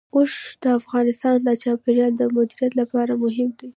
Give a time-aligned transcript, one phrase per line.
[0.15, 0.33] اوښ
[0.63, 3.69] د افغانستان د چاپیریال د مدیریت لپاره مهم دي.